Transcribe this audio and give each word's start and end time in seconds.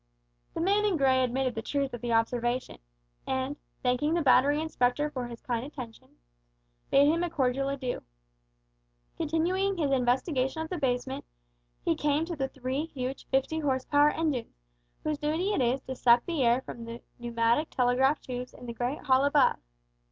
The 0.55 0.61
man 0.61 0.83
in 0.83 0.97
grey 0.97 1.23
admitted 1.23 1.53
the 1.53 1.61
truth 1.61 1.93
of 1.93 2.01
the 2.01 2.11
observation, 2.11 2.79
and, 3.27 3.55
thanking 3.83 4.15
the 4.15 4.23
Battery 4.23 4.59
Inspector 4.59 5.11
for 5.11 5.27
his 5.27 5.41
kind 5.43 5.63
attentions, 5.63 6.23
bade 6.89 7.07
him 7.07 7.23
a 7.23 7.29
cordial 7.29 7.69
adieu. 7.69 8.01
Continuing 9.17 9.77
his 9.77 9.91
investigation 9.91 10.63
of 10.63 10.71
the 10.71 10.79
basement, 10.79 11.23
he 11.85 11.93
came 11.93 12.25
to 12.25 12.35
the 12.35 12.47
three 12.47 12.85
huge 12.85 13.27
fifty 13.27 13.59
horse 13.59 13.85
power 13.85 14.09
engines, 14.09 14.55
whose 15.03 15.19
duty 15.19 15.53
it 15.53 15.61
is 15.61 15.81
to 15.83 15.93
suck 15.95 16.25
the 16.25 16.41
air 16.43 16.61
from 16.61 16.85
the 16.85 17.03
pneumatic 17.19 17.69
telegraph 17.69 18.19
tubes 18.21 18.55
in 18.55 18.65
the 18.65 18.73
great 18.73 19.03
hall 19.03 19.23
above. 19.23 19.59